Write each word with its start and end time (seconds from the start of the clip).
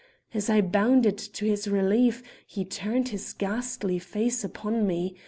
As 0.33 0.49
I 0.49 0.61
bounded 0.61 1.19
to 1.19 1.45
his 1.45 1.67
relief 1.67 2.23
he 2.47 2.65
turned 2.65 3.09
his 3.09 3.33
ghastly 3.33 3.99
face 3.99 4.43
upon 4.43 4.87
me. 4.87 5.15